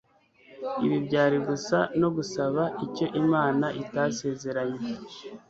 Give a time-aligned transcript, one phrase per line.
[0.85, 4.79] Ibi byari gusa no gusaba icyo Imana itasezeranye